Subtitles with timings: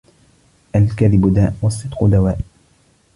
[0.75, 2.39] الكذب داء والصدق دواء